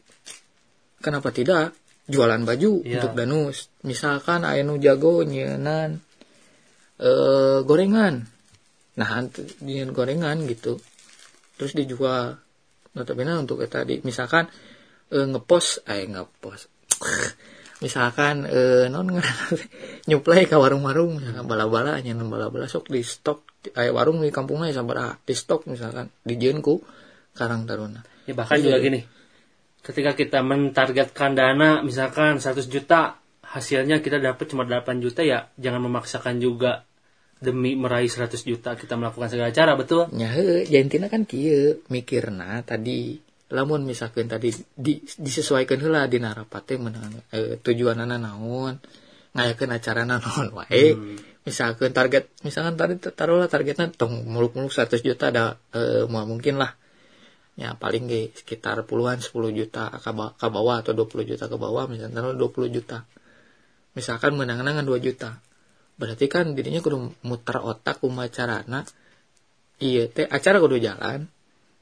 [1.01, 1.73] Kenapa tidak?
[2.07, 3.03] Jualan baju Iya.
[3.03, 3.73] untuk danus.
[3.83, 6.06] Misalkan anu jago nyieunnan
[6.97, 8.25] eh gorengan.
[8.97, 9.09] Nah
[9.61, 10.81] nyieun gorengan gitu.
[11.61, 12.37] Terus dijual.
[12.97, 14.49] Notabene untuk kita di misalkan
[15.13, 16.73] eh, ngepost eh ngepost.
[17.77, 19.05] Misalkan eh, non
[20.09, 21.21] nyuplai ke warung-warung.
[21.21, 22.65] Misalkan bala-bala nyeun bala-bala.
[22.65, 23.69] Sok di stok.
[23.77, 26.09] Aya warung di kampungnya sabaraha di stok misalkan.
[26.25, 26.81] Dijieun ku
[27.37, 28.01] karang taruna.
[28.25, 28.73] Ya bahkan Iya.
[28.73, 29.01] juga gini,
[29.85, 35.85] ketika kita mentargetkan dana misalkan 100 juta, hasilnya kita dapat cuma 8 juta ya jangan
[35.87, 36.86] memaksakan juga
[37.37, 40.09] demi meraih 100 juta kita melakukan segala cara, betul?
[40.33, 46.77] heuh jantina kan kieu mikirna tadi lamun misalkan tadi di, disesuaikan heula dina rapat teh
[46.81, 48.83] meunang eh, tujuanana naon
[49.37, 50.97] ngayakeun acarana naon wae.
[51.47, 55.55] Misalkan target misalkan tadi taruhlah targetnya tong muluk-muluk 100 juta ada
[56.11, 56.75] mau mungkin lah.
[57.57, 61.57] Ya paling ge sekitar puluhan 10 juta ke, ba- ke bawah atau 20 juta ke
[61.57, 63.07] bawah misalkan taruh 20 juta.
[63.95, 65.39] Misalkan menang-menangan 2 juta
[65.97, 68.85] berarti kan dirinya kudu muter otak kumaha carana
[69.81, 71.29] iya teh acara kudu jalan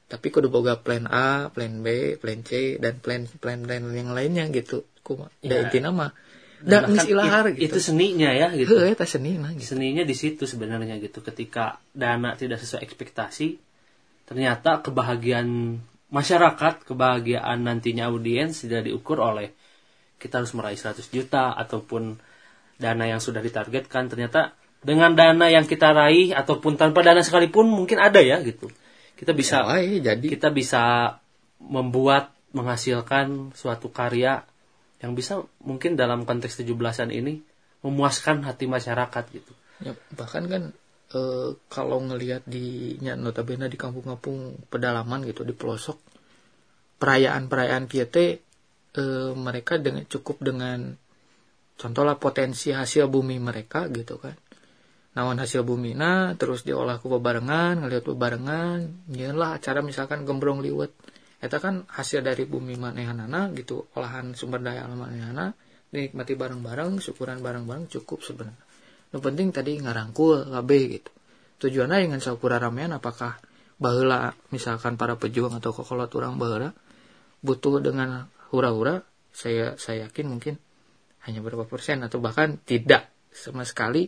[0.05, 4.45] tapi kudu boga plan A, plan B, plan C dan plan plan plan yang lainnya
[4.53, 4.85] gitu.
[5.01, 5.29] Kuma.
[5.41, 5.65] Ya.
[5.65, 6.13] intina mah
[6.61, 7.77] da Bahkan geus ilahar it- gitu.
[7.77, 8.73] Itu seninya ya gitu.
[8.73, 9.73] Heuh eta seni mah gitu.
[9.73, 11.21] Seninya di situ sebenarnya gitu.
[11.25, 13.57] Ketika dana tidak sesuai ekspektasi,
[14.29, 15.77] ternyata kebahagiaan
[16.09, 19.53] masyarakat, kebahagiaan nantinya audiens tidak diukur oleh
[20.21, 22.17] kita harus meraih 100 juta ataupun
[22.81, 27.97] dana yang sudah ditargetkan ternyata dengan dana yang kita raih ataupun tanpa dana sekalipun mungkin
[27.97, 28.69] ada ya gitu
[29.15, 31.15] kita bisa Ya, wae, jadi kita bisa
[31.63, 34.43] membuat menghasilkan suatu karya
[34.99, 37.39] yang bisa mungkin dalam konteks 17-an ini
[37.83, 39.53] memuaskan hati masyarakat gitu.
[39.83, 40.63] Ya, bahkan kan
[41.15, 45.99] eh, kalau ngelihat di nya notabene di kampung-kampung pedalaman gitu di pelosok
[46.99, 48.39] perayaan-perayaan kia teh
[48.95, 50.95] eh, mereka dengan cukup dengan
[51.75, 54.35] contohlah potensi hasil bumi mereka gitu kan.
[55.15, 60.91] Nawan hasil bumi nah terus diolah ku bebarengan ngelihat bebarengan lah acara misalkan gembrong liwet.
[61.39, 65.55] Eta kan hasil dari bumi manehanana gitu olahan sumber daya alam manehana
[65.93, 68.63] dinikmati bareng-bareng syukuran bareng-bareng cukup sebenarnya.
[69.15, 71.11] Yang penting tadi ngarangkul KB gitu.
[71.63, 73.39] Tujuannya dengan saukura ramean apakah
[73.79, 76.75] baheula misalkan para pejuang atau kokolot orang baheula
[77.39, 78.99] butuh dengan hura-hura?
[79.31, 80.55] Saya saya yakin mungkin
[81.25, 84.07] hanya berapa persen atau bahkan tidak sama sekali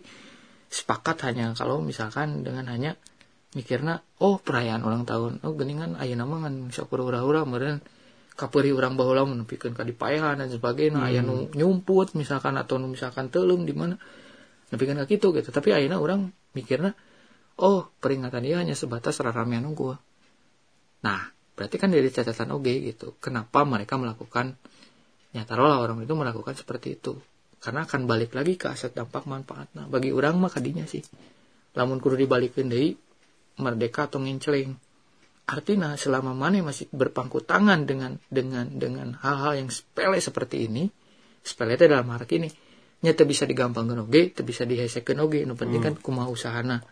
[0.67, 2.95] sepakat hanya kalau misalkan dengan hanya
[3.55, 5.41] mikirna oh perayaan ulang tahun.
[5.43, 7.81] Oh geningan ayeuna mah ngan sakur hura-hura meureun
[8.37, 11.01] kaperi urang baheula menepikeun ka dipaehan dan sebagainya.
[11.01, 13.97] Aya nu nyumput misalkan atau nu misalkan teuleum di mana
[14.69, 15.49] nepikeun ka kitu gitu.
[15.49, 16.93] Tapi ayeuna orang mikirna
[17.57, 19.97] oh peringatan dia hanya sebatas raramean unggul
[21.01, 24.57] nah berarti kan dari catatan oge gitu kenapa mereka melakukan
[25.35, 27.17] ya taruhlah orang itu melakukan seperti itu.
[27.57, 31.01] Karena akan balik lagi ke aset dampak manfaatnya bagi orang mah kadinya sih.
[31.73, 32.93] Lamun kudu dibalikin deui
[33.57, 34.77] merdeka atau nginceling
[35.47, 40.91] artinya selama mana masih berpangku tangan dengan dengan dengan hal-hal yang sepele seperti ini
[41.39, 42.49] sepele itu dalam arti ini
[42.99, 46.83] nyata bisa digampangkan oge teu bisa dihesekeun oge nu penting kan kumaha usahana.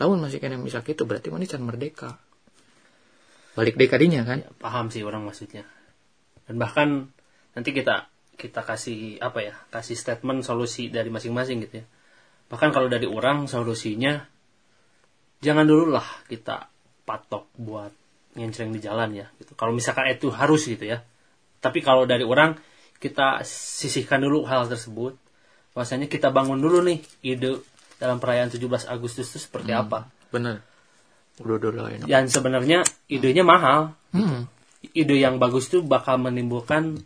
[0.00, 2.16] Lamun masih kena misal itu berarti mana can merdeka.
[3.52, 4.40] Balik deh kadinya kan?
[4.40, 5.68] Ya, paham sih orang maksudnya.
[6.48, 7.12] Dan bahkan
[7.52, 11.86] nanti kita kita kasih apa ya kasih statement solusi dari masing-masing gitu ya.
[12.48, 14.20] Bahkan kalau dari orang solusinya
[15.42, 16.68] jangan dulu lah kita
[17.04, 17.92] patok buat
[18.36, 19.52] ngenceng di jalan ya gitu.
[19.54, 21.04] Kalau misalkan itu harus gitu ya.
[21.62, 22.56] Tapi kalau dari orang
[22.98, 25.18] kita sisihkan dulu hal tersebut.
[25.72, 27.64] Bahwasanya kita bangun dulu nih ide
[27.96, 30.10] dalam perayaan 17 Agustus itu seperti apa.
[30.32, 30.64] bener
[31.40, 33.96] udah udah enak Dan sebenarnya idenya mahal.
[34.12, 34.50] hmm.
[34.92, 36.98] Ide yang bagus itu bakal menimbulkan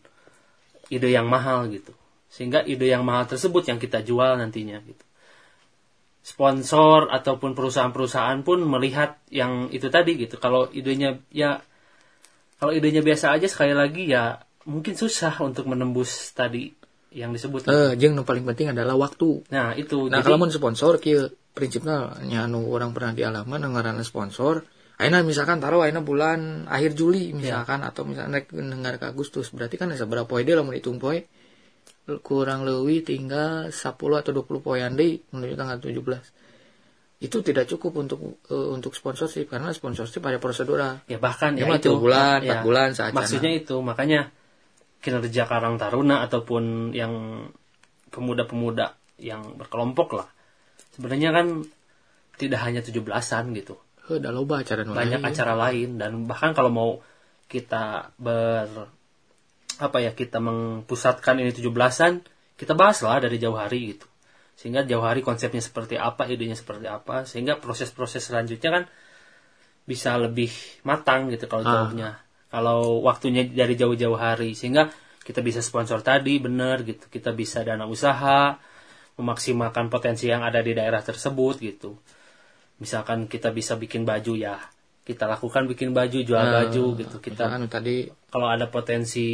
[0.88, 1.92] ide yang mahal gitu.
[2.30, 5.04] Sehingga ide yang mahal tersebut yang kita jual nantinya gitu.
[6.26, 10.42] Sponsor ataupun perusahaan-perusahaan pun melihat yang itu tadi gitu.
[10.42, 11.62] Kalau idenya ya
[12.58, 16.74] kalau idenya biasa aja sekali lagi ya mungkin susah untuk menembus tadi
[17.14, 17.70] yang disebut.
[17.70, 20.10] eh jeung nu paling penting adalah waktu Nah, itu.
[20.10, 25.20] Nah, Jadi- kalau mau sponsor kieu prinsipnya nya anu orang pernah dialaman ngaranna sponsor Aina
[25.20, 29.92] misalkan taruh Aina bulan akhir Juli misalkan atau misalkan rek dengar ke Agustus berarti kan
[29.92, 31.20] seberapa poe deui lamun hitung poe?
[32.22, 36.00] Kurang lebih tinggal 10 atau 20 poean deui menuju tanggal 17
[37.16, 38.20] itu tidak cukup untuk
[38.52, 42.92] eh, untuk sponsorship karena sponsorship ada prosedural ya bahkan Ya, ya, itu bulan, ya, bulan
[42.92, 43.16] saacana.
[43.24, 44.28] maksudnya itu makanya
[45.00, 47.12] kinerja Karang Taruna ataupun yang
[48.12, 50.28] pemuda-pemuda yang berkelompok lah
[50.92, 51.46] sebenarnya kan
[52.36, 55.30] tidak hanya 17-an gitu heuh da loba acara banyak lain.
[55.30, 56.90] acara lain dan bahkan kalau mau
[57.46, 58.90] kita ber
[59.76, 62.24] apa ya kita mempusatkan ini 17-an
[62.56, 64.06] kita bahas lah dari jauh hari gitu
[64.56, 68.84] sehingga jauh hari konsepnya seperti apa idenya seperti apa sehingga proses-proses selanjutnya kan
[69.84, 70.48] bisa lebih
[70.82, 71.72] matang gitu kalau Ah.
[71.84, 72.10] jauhnya
[72.48, 74.88] kalau waktunya dari jauh-jauh hari sehingga
[75.22, 78.56] kita bisa sponsor tadi bener gitu kita bisa dana usaha
[79.20, 82.00] memaksimalkan potensi yang ada di daerah tersebut gitu
[82.76, 84.56] misalkan kita bisa bikin baju ya
[85.06, 89.28] kita lakukan bikin baju jual Nah, baju gitu kita nu tadi kalau ada potensi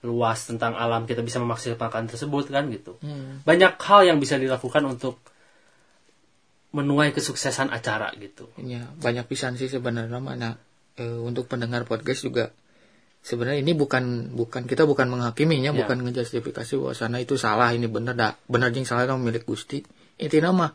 [0.00, 4.84] luas tentang alam kita bisa memaksimalkan tersebut kan gitu hmm, banyak hal yang bisa dilakukan
[4.84, 5.20] untuk
[6.70, 10.56] menuai kesuksesan acara gitu Ya, banyak pisan sih sebenarnya mana
[11.00, 12.52] untuk pendengar podcast juga
[13.24, 15.78] sebenarnya ini bukan bukan kita bukan menghakiminya, Ya.
[15.84, 18.32] bukan ngejustifikasi bahwa sana itu salah, ini bener dah.
[18.48, 19.80] Bener jeung salah itu milik Gusti.
[20.16, 20.70] Intinya mah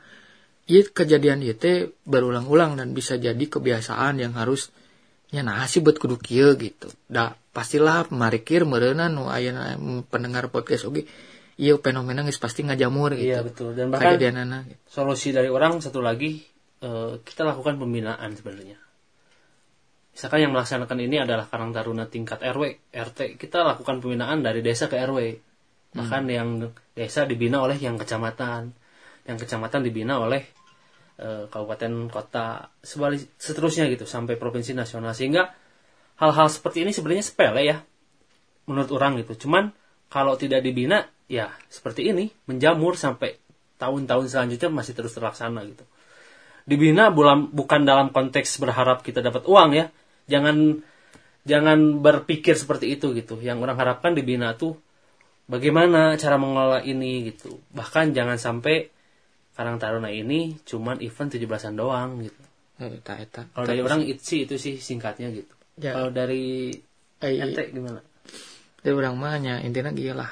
[0.66, 4.74] kejadian ieu teh berulang-ulang dan bisa jadi kebiasaan yang harus
[5.70, 6.90] sih buat kudu kieu gitu.
[7.06, 9.80] Da pastilah marikir meureunna nu aya
[10.12, 11.08] pendengar podcast oge
[11.56, 13.32] ieu fenomena geus pasti ngajamur gitu.
[13.32, 14.84] iya betul dan bahkan gitu.
[14.92, 16.44] solusi dari orang satu lagi
[16.84, 18.76] eh, kita lakukan pembinaan sebenarnya
[20.12, 24.92] misalkan yang melaksanakan ini adalah Karang Taruna tingkat RW RT kita lakukan pembinaan dari desa
[24.92, 25.20] ke RW
[25.96, 28.76] bahkan yang desa dibina oleh yang kecamatan
[29.26, 30.42] yang kecamatan dibina oleh
[31.18, 35.12] eh, kabupaten kota sebalik seterusnya gitu sampai provinsi nasional.
[35.18, 35.50] Sehingga
[36.22, 37.78] hal-hal seperti ini sebenarnya sepele ya
[38.70, 39.48] menurut orang gitu.
[39.48, 39.74] Cuman
[40.08, 43.42] kalau tidak dibina ya seperti ini menjamur sampai
[43.82, 45.84] tahun-tahun selanjutnya masih terus terlaksana gitu.
[46.66, 49.86] Dibina bulan bukan dalam konteks berharap kita dapat uang ya
[50.26, 50.82] jangan
[51.46, 53.38] jangan berpikir seperti itu gitu.
[53.42, 54.78] Yang orang harapkan dibina tuh
[55.46, 57.62] bagaimana cara mengelola ini gitu.
[57.74, 58.95] Bahkan jangan sampai
[59.56, 62.42] Karang Taruna ini cuman event 17-an doang gitu.
[62.76, 63.48] Eta eta.
[63.56, 65.54] Kalau dari orang itu sih itu sih singkatnya gitu.
[65.80, 65.96] Ya.
[65.96, 66.72] kalau dari
[67.24, 68.04] Eh, ente gimana?
[68.84, 70.28] Dari orang mahnya intinya gila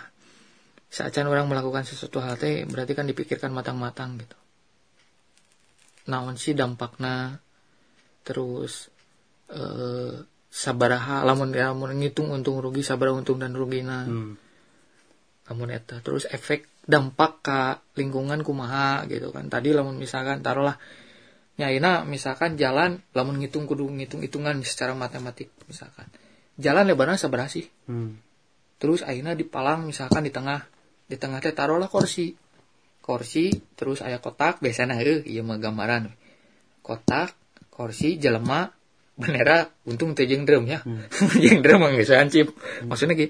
[0.93, 4.37] saat orang melakukan sesuatu hal teh berarti kan dipikirkan matang-matang gitu.
[6.05, 7.41] Naon sih dampakna?
[8.21, 8.93] Terus
[9.49, 10.13] eh
[10.53, 14.05] sabaraha lamun lamun ngitung untung rugi sabaraha untung dan rugina.
[14.05, 14.37] Hmm.
[15.49, 15.99] Lamun eta.
[15.99, 17.59] Terus efek dampak ke
[17.99, 19.47] lingkungan kumaha gitu kan.
[19.47, 20.77] Tadi lamun misalkan taruhlah
[21.59, 26.07] nyaina misalkan jalan lamun ngitung kudu ngitung hitungan secara matematik misalkan.
[26.59, 27.67] Jalan lebarnya sabaraha sih.
[27.89, 28.19] Hmm.
[28.83, 30.67] terus akhirnya dipalang misalkan di tengah.
[31.07, 32.35] Di tengah teh taruhlah kursi.
[33.03, 36.11] Kursi terus ayah kotak biasanya eh iya mah gambaran.
[36.83, 37.35] Kotak
[37.71, 38.67] kursi jelema
[39.13, 40.81] bendera untung teh jeung drum ya
[41.43, 42.49] jeung drum mah geus hancip
[42.85, 43.27] maksudnya ki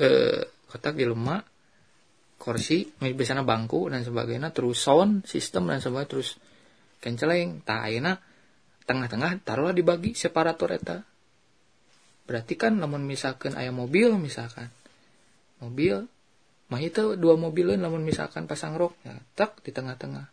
[0.00, 0.40] eh
[0.74, 1.38] kotak jelema
[2.34, 6.34] kursi biasanya bangku dan sebagainya terus sound sistem dan sebagainya terus
[6.98, 8.18] kenceleng tah ayeuna
[8.84, 10.98] tengah-tengah taruhlah dibagi separator eta.
[12.26, 14.68] Berarti kan namun misalkan ayah mobil misalkan
[15.62, 16.10] mobil
[16.68, 20.26] mah itu dua mobilan namun misalkan pasang rok ya tak di tengah-tengah.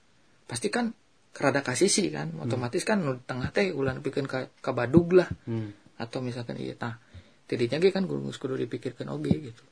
[0.49, 0.89] Pasti kan
[1.31, 4.25] kerada kasisi kan otomatis kan nu di tengah teh ulah bikin
[4.59, 5.29] badug lah.
[5.45, 5.71] Hmm.
[6.01, 6.97] atau misalkan iya tah
[7.45, 9.63] tidinya ge kan kudu kudu dipikirkan oge gitu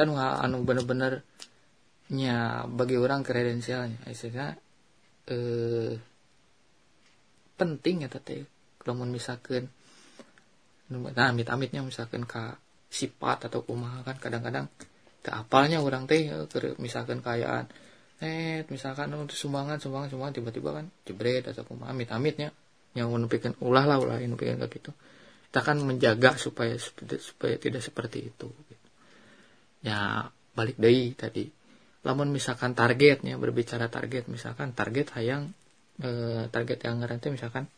[0.00, 1.20] kan anu bener-bener
[2.10, 4.00] nya bagi orang kredensialnya.
[4.08, 4.56] Istilahnya
[5.30, 5.94] eh
[7.60, 8.48] penting ya teh
[8.80, 9.68] kalau misalkan
[10.90, 12.56] nah amit-amitnya misalkan ka
[12.90, 14.66] sifat atau kumaha kan kadang-kadang
[15.22, 17.70] tak apalnya orang teh eh, misalkan kayaan
[18.18, 22.50] eh misalkan untuk sumbangan sumbangan sumbangan tiba-tiba kan jebret atau kumaha amit-amitnya.
[22.90, 24.90] Yang menepikkan ulah lah ulah yang kayak gitu
[25.50, 26.78] kita kan menjaga supaya
[27.18, 28.46] supaya tidak seperti itu.
[29.80, 31.44] Ya balik dari tadi.
[32.00, 35.52] Lamun misalkan targetnya berbicara target misalkan target hayang
[36.00, 37.68] eh, target yang ngerente misalkan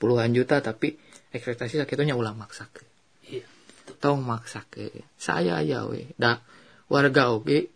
[0.00, 0.96] puluhan juta tapi
[1.32, 2.84] ekspektasi sakitnya ulah maksa ke
[3.24, 3.48] Iya.
[4.04, 6.12] tong maksa ke saya ya we.
[6.20, 6.44] Da
[6.92, 7.72] warga oge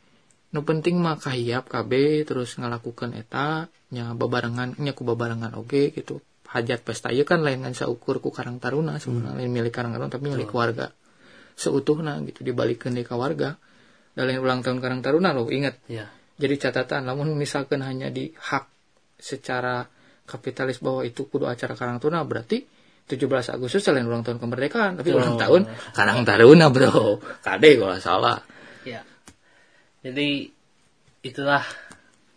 [0.53, 6.21] nu penting mah kahiap KB terus ngalakukan eta nya bebarengan nya ku bebarengan oge gitu.
[6.49, 10.09] Hajat pesta ieu kan lain ngan saukur ku Karang Taruna sebenarnya lain milik Karang Taruna
[10.09, 10.93] tapi milik warga
[11.59, 13.59] seutuhna gitu dibalikeun deui ka warga
[14.15, 15.83] da lain ulang tahun Karang Taruna lo ingat.
[15.91, 16.07] Ya
[16.39, 18.71] jadi catatan namun misalkan hanya di hak
[19.19, 19.83] secara
[20.23, 22.63] kapitalis bahwa itu kudu acara Karang Taruna berarti
[23.11, 25.03] 17 Agustus selain ulang tahun kemerdekaan.
[25.03, 25.41] Tapi ulang Oh.
[25.43, 27.19] tahun Karang Taruna bro.
[27.43, 28.39] Kade kalau salah.
[28.87, 29.03] Ya.
[30.07, 30.47] Jadi
[31.27, 31.67] itulah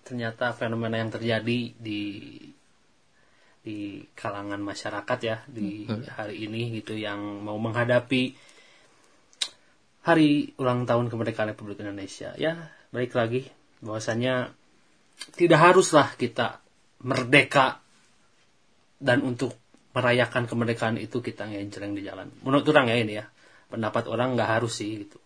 [0.01, 2.01] ternyata fenomena yang terjadi di
[3.61, 5.85] di kalangan masyarakat ya di
[6.17, 8.33] hari ini gitu yang mau menghadapi
[10.01, 12.33] hari ulang tahun kemerdekaan Republik Indonesia.
[12.37, 13.45] Ya, balik lagi
[13.81, 14.53] bahwasanya
[15.37, 16.61] tidak haruslah kita
[17.01, 17.81] merdeka
[19.01, 19.57] dan untuk
[19.91, 22.29] merayakan kemerdekaan itu kita ngejeleng di jalan.
[22.45, 23.25] Menurut orang ya ini ya,
[23.69, 25.17] pendapat orang nggak harus sih gitu.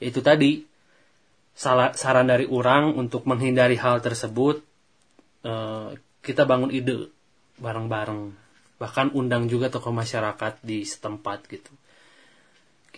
[0.00, 0.64] Yaitu tadi
[1.60, 4.64] saran dari orang untuk menghindari hal tersebut
[5.44, 5.88] eh,
[6.24, 7.12] kita bangun ide
[7.60, 8.32] bareng-bareng
[8.80, 11.68] bahkan undang juga tokoh masyarakat di setempat gitu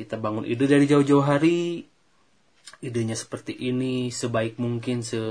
[0.02, 1.86] kita bangun ide dari jauh-jauh hari
[2.82, 5.22] idenya seperti ini sebaik mungkin se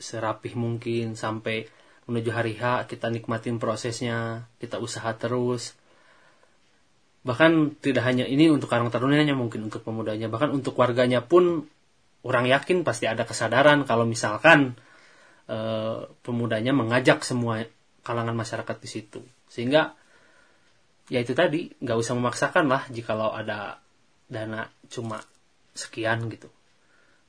[0.00, 1.70] serapih mungkin sampai
[2.10, 5.78] menuju hari H kita nikmatin prosesnya kita usaha terus.
[7.22, 11.68] Bahkan tidak hanya ini untuk Karang Tarunanya mungkin untuk pemudanya bahkan untuk warganya pun
[12.26, 14.74] orang yakin pasti ada kesadaran kalau misalkan
[15.46, 17.62] eh, pemudanya mengajak semua
[18.02, 19.20] kalangan masyarakat di situ.
[19.46, 19.94] Sehingga
[21.12, 23.78] ya itu tadi nggak usah memaksakan lah jikalau ada
[24.30, 25.18] dana cuma
[25.74, 26.46] sekian gitu.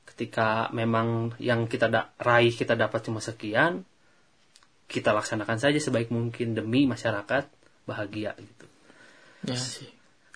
[0.06, 3.82] Ketika memang yang kita da- raih kita dapat cuma sekian
[4.86, 7.48] kita laksanakan saja sebaik mungkin demi masyarakat
[7.88, 8.66] bahagia gitu.
[9.42, 9.90] Ya sih.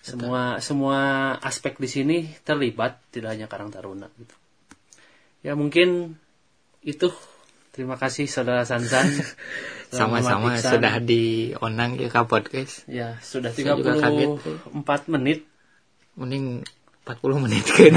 [0.07, 4.35] semua semua aspek di sini terlibat tidak hanya Karang Taruna gitu.
[5.43, 6.19] Ya mungkin
[6.83, 7.11] itu.
[7.75, 9.05] Terima kasih saudara Sansan.
[9.93, 14.29] Sama-sama sudah di onang ya ka podcast ya sudah Saya juga kaget.
[14.75, 15.47] 34 menit
[16.17, 16.64] mending
[17.07, 17.95] 40 menit kan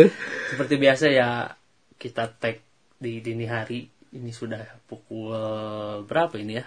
[0.52, 1.48] seperti biasa ya
[1.96, 2.60] kita tag
[3.00, 5.32] di dini hari ini sudah pukul
[6.04, 6.66] berapa ini ya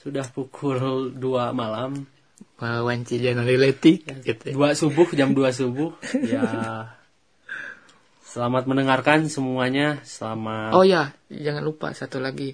[0.00, 1.20] sudah pukul 2
[1.54, 2.08] malam
[2.60, 5.92] wanci jangan leletik gitu dua subuh jam 2 subuh
[6.24, 6.44] ya
[8.36, 9.96] Selamat mendengarkan semuanya.
[10.04, 10.76] Selamat.
[10.76, 12.52] Oh ya, jangan lupa satu lagi.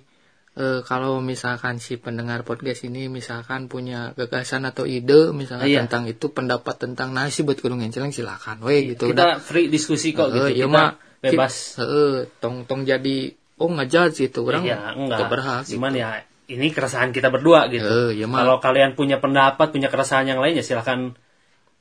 [0.53, 5.89] Eh, kalau misalkan si pendengar podcast ini misalkan punya gagasan atau ide misalkan Iya.
[5.89, 10.29] tentang itu pendapat tentang nasi buat kudu ngenceleng silakan we gitu kita free diskusi kok
[10.29, 10.53] gitu.
[10.53, 11.81] Eh, iya kita mah bebas.
[11.81, 15.25] Heeh, tong tong jadi oh ngajak gitu orang Iya, enggak.
[15.33, 16.05] berhak Cuman gitu.
[16.05, 16.11] ya
[16.53, 17.89] ini keresahan kita berdua gitu.
[18.13, 18.29] Eh, iya.
[18.29, 21.17] Kalau kalian punya pendapat, punya keresahan yang lain ya silahkan.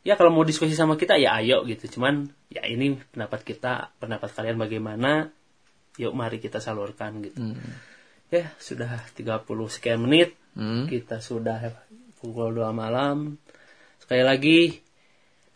[0.08, 2.00] Ya kalau mau diskusi sama kita ya ayo gitu.
[2.00, 5.28] Cuman ya ini pendapat kita, pendapat kalian bagaimana?
[6.00, 7.36] Yuk mari kita salurkan gitu.
[7.52, 7.60] Hmm.
[8.32, 10.34] Ya sudah 30 sekian menit.
[10.56, 10.88] Hmm.
[10.88, 11.60] Kita sudah
[12.18, 13.36] pukul 2 malam.
[14.00, 14.60] Sekali lagi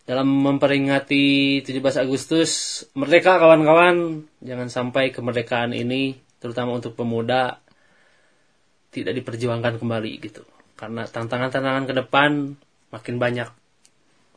[0.06, 7.58] dalam memperingati 17 Agustus merdeka kawan-kawan jangan sampai kemerdekaan ini terutama untuk pemuda
[8.94, 10.46] tidak diperjuangkan kembali gitu
[10.78, 12.54] karena tantangan-tantangan ke depan
[12.94, 13.50] makin banyak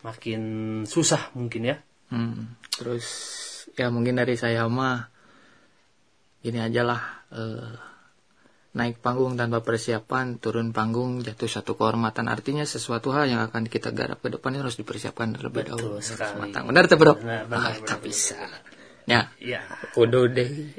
[0.02, 0.42] makin
[0.90, 1.78] susah mungkin ya
[2.10, 2.58] Hmm.
[2.74, 3.06] Terus
[3.78, 5.06] ya mungkin dari saya mah
[6.42, 7.74] gini aja lah eh,
[8.70, 12.30] naik panggung tanpa persiapan, turun panggung jatuh satu kehormatan.
[12.30, 15.97] Artinya sesuatu hal yang akan kita garap ke depan harus dipersiapkan terlebih dahulu.
[15.97, 16.70] Harus matang.
[16.70, 17.17] Benar tuh bro?
[17.17, 18.38] Benar, benar, ah, benar, tak benar, bisa.
[19.09, 19.65] Ya, ya
[19.97, 20.70] kudu deh.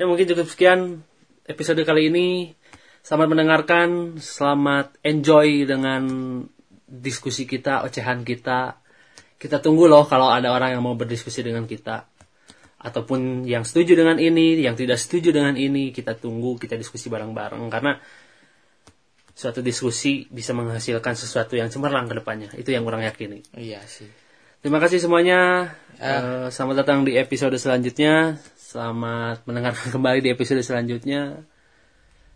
[0.00, 1.04] ya mungkin cukup sekian
[1.44, 2.56] episode kali ini
[3.04, 6.02] selamat mendengarkan selamat enjoy dengan
[6.88, 8.80] diskusi kita ocehan kita
[9.36, 12.08] kita tunggu loh kalau ada orang yang mau berdiskusi dengan kita
[12.82, 17.62] ataupun yang setuju dengan ini yang tidak setuju dengan ini kita tunggu kita diskusi bareng-bareng
[17.70, 17.96] karena
[19.32, 24.10] suatu diskusi bisa menghasilkan sesuatu yang cemerlang ke depannya itu yang orang yakini Iya sih.
[24.62, 25.74] Terima kasih semuanya.
[25.98, 28.38] Eh, selamat datang di episode selanjutnya.
[28.54, 31.42] Selamat mendengarkan kembali di episode selanjutnya.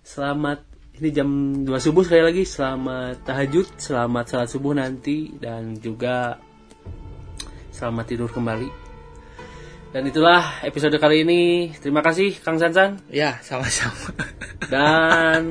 [0.02, 0.66] Selamat
[0.98, 1.28] ini jam
[1.62, 2.42] 2 subuh sekali lagi.
[2.42, 6.42] Selamat tahajud, selamat salat subuh nanti dan juga
[7.70, 8.85] selamat tidur kembali.
[9.94, 11.72] Dan itulah episode kali ini.
[11.78, 13.00] Terima kasih Kang Sansan.
[13.10, 14.12] Ya, sama-sama.
[14.72, 15.44] Dan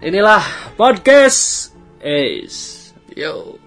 [0.00, 0.42] inilah
[0.78, 2.92] podcast Ace.
[3.14, 3.63] Yo.